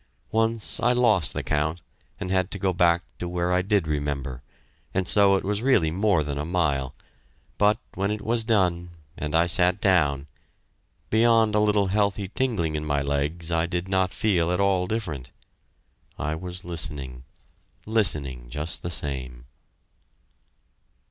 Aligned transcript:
Once 0.31 0.79
I 0.79 0.93
lost 0.93 1.31
the 1.33 1.43
count 1.43 1.79
and 2.19 2.31
had 2.31 2.49
to 2.49 2.57
go 2.57 2.73
back 2.73 3.03
to 3.19 3.29
where 3.29 3.53
I 3.53 3.61
did 3.61 3.87
remember, 3.87 4.41
and 4.95 5.07
so 5.07 5.35
it 5.35 5.43
was 5.43 5.61
really 5.61 5.91
more 5.91 6.23
than 6.23 6.39
a 6.39 6.43
mile. 6.43 6.95
But 7.59 7.77
when 7.93 8.09
it 8.09 8.23
was 8.23 8.43
done, 8.43 8.89
and 9.15 9.35
I 9.35 9.45
sat 9.45 9.79
down, 9.79 10.25
beyond 11.11 11.53
a 11.53 11.59
little 11.59 11.85
healthy 11.89 12.27
tingling 12.27 12.75
in 12.75 12.83
my 12.83 13.03
legs 13.03 13.51
I 13.51 13.67
did 13.67 13.87
not 13.87 14.11
feel 14.11 14.51
at 14.51 14.59
all 14.59 14.87
different. 14.87 15.31
I 16.17 16.33
was 16.33 16.65
listening 16.65 17.23
listening 17.85 18.49
just 18.49 18.81
the 18.81 18.89
same. 18.89 19.45